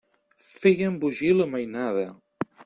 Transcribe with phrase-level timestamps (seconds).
[0.53, 2.09] Feia embogir la mainada.